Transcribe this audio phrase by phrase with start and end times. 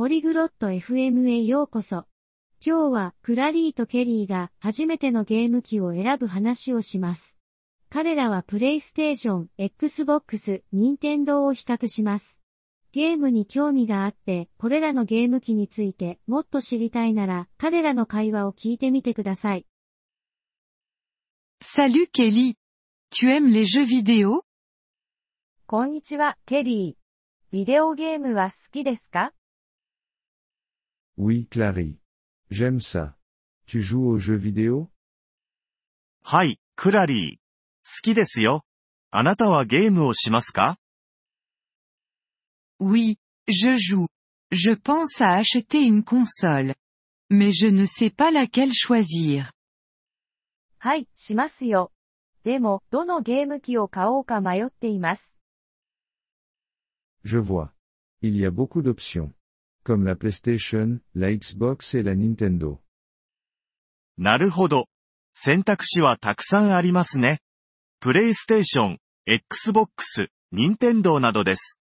[0.00, 2.06] ポリグロット FM へようこそ。
[2.64, 7.38] 今日はクラリーとケリーが初めてのゲーム機を選ぶ話をします。
[7.90, 12.40] 彼らはプレイステーション、Xbox、任天堂を比較します。
[12.92, 19.66] ゲームに興味があって、これらのゲーム機についてもっと知りたいなら、彼らの会話を聞いてみてください。
[21.62, 22.54] Salut Kelly.
[23.12, 24.44] Tu aimes les jeux vidéo?
[25.66, 27.52] こんにちは、ケリー。
[27.52, 29.34] ビデオゲームは好きですか？
[31.19, 31.97] Oui, Clary.
[32.49, 33.17] J'aime ça.
[33.65, 34.89] Tu joues aux jeux vidéo
[36.21, 37.37] はい、クラリー。
[37.37, 38.65] 好きですよ。
[39.11, 40.77] あなたはゲームをしますか
[42.79, 44.07] Oui, je joue.
[44.51, 46.75] Je pense à acheter une console.
[47.29, 49.51] Mais je ne sais pas laquelle choisir.
[50.79, 51.91] はい、しますよ。
[52.43, 55.35] でも、どのゲーム機を買おうか迷っています。
[57.23, 57.71] Je vois.
[58.21, 59.31] Il y a beaucoup d'options.
[59.83, 62.79] Comme la PlayStation, la Xbox et la Nintendo.
[64.17, 64.87] なるほど。
[65.31, 67.39] 選択肢はたくさんありますね。
[67.99, 71.79] プレイステーション、Xbox、任天堂などです。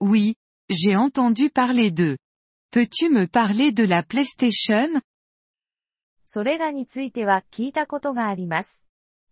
[0.00, 0.36] Oui,
[0.68, 2.16] j'ai entendu parler d'eux.
[2.72, 5.02] Peux-tu me parler de la PlayStation
[6.24, 8.86] それらについては聞いたことがあります。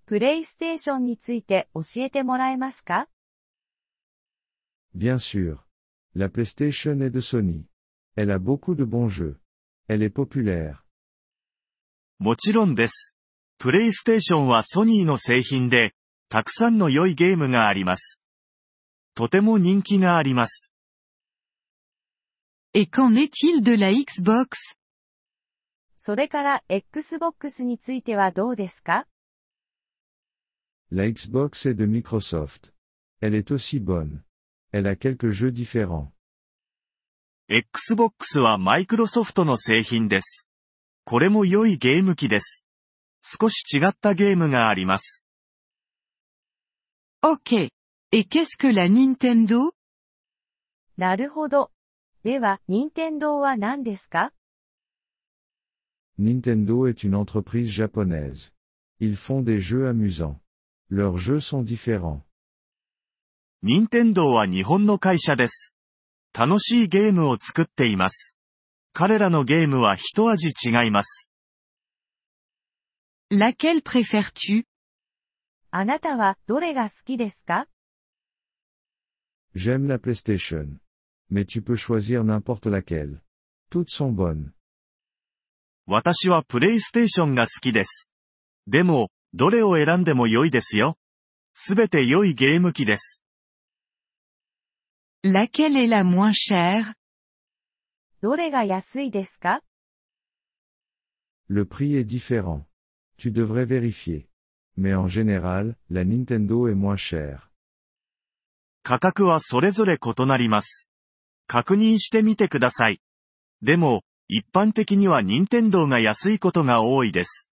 [0.05, 3.09] プレイステーションについて教えてもらえますか
[4.95, 5.59] Bien sûr.
[6.15, 7.67] La PlayStation est de Sony.
[8.17, 9.39] Elle a beaucoup de bons jeux.
[9.89, 10.85] Elle est populaire.
[12.19, 13.17] もちろんです。
[13.59, 15.95] プレイステーションはソニーの製品で、
[16.29, 18.23] たくさんの良いゲームがあります。
[19.15, 20.73] とても人気があります。
[22.73, 24.79] Et qu'en est-il de la Xbox
[25.97, 29.07] それから Xbox についてはどうですか
[30.91, 32.73] La Xbox est de Microsoft.
[33.21, 34.23] Elle est aussi bonne.
[34.75, 36.13] Elle a quelques jeux différents.
[37.49, 40.47] Xbox はマイクロソフトの製品です。
[41.05, 42.65] これも良いゲーム機です。
[43.23, 45.25] 少し違ったゲームがあります。
[47.23, 47.71] Ok.
[48.13, 49.73] Et qu'est-ce que la Nintendo
[50.97, 51.71] なるほど。
[52.25, 54.33] では、任天堂は何ですか
[56.19, 58.53] Nintendo est une entreprise japonaise.
[59.01, 60.39] Ils font des jeux amusants.
[60.91, 62.23] Leurs jeux sont différents.
[63.62, 65.76] 任天堂は日本の会社です。
[66.38, 68.36] 楽しいゲームを作っています。
[68.94, 71.30] 彼らのゲームは一味違います。
[73.32, 74.66] Laquelle préfères-tu？
[75.72, 77.68] あなたはどれが好きですか
[79.56, 80.78] ？J'aime la PlayStation.
[81.32, 83.22] Mais tu peux choisir n'importe laquelle.
[83.72, 84.52] Toutes sont bonnes.
[85.88, 88.12] 私はプレイステーションが好きです。
[88.68, 90.98] でも、どれを選んでも良いですよ。
[91.54, 93.22] すべて良いゲーム機です。
[95.25, 96.95] Laquelle est la moins chère
[98.23, 99.63] どれが安いですか
[101.49, 102.65] Le prix est différent.
[103.17, 104.29] Tu devrais vérifier.
[104.77, 107.51] Mais en général, la Nintendo est moins chère.
[108.83, 110.91] 価格はそれぞれ異なります。
[111.47, 113.01] 確認してみてください。
[113.63, 117.49] でも、一般的には任天堂が安いことが多いです。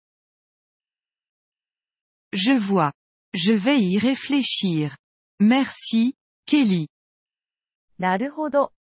[2.34, 2.94] Je vois.
[3.34, 4.96] Je vais y réfléchir.
[5.40, 6.14] Merci,
[6.46, 6.88] Kelly.
[8.03, 8.73] なるほど。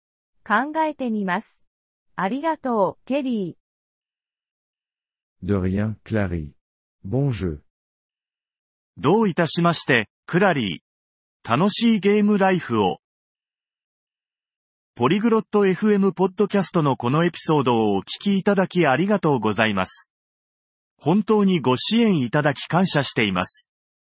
[0.43, 1.63] 考えてみます。
[2.15, 5.47] ありがとう、ケリー。
[5.47, 6.53] De rien, Clary.
[7.07, 7.59] Bon jeu.
[8.97, 11.47] どういたしまして、クラリー。
[11.47, 12.97] 楽しいゲームライフを。
[14.95, 20.09] ポリグロット FM ポッドキャストのこのエピソードをお聞きいただきありがとうございます。
[20.97, 23.69] 本当にご支援いただき感謝しています。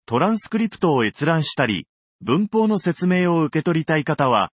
[0.07, 1.89] トランスクリプトを閲覧したり、
[2.21, 4.53] 文法の説明を受け取りたい方は、